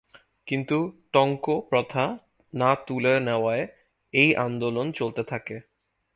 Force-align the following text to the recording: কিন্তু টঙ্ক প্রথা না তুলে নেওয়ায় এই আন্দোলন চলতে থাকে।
কিন্তু 0.47 0.77
টঙ্ক 1.13 1.45
প্রথা 1.69 2.03
না 2.53 2.71
তুলে 2.87 3.13
নেওয়ায় 3.19 3.65
এই 4.13 4.29
আন্দোলন 4.45 4.87
চলতে 4.91 5.21
থাকে। 5.23 5.55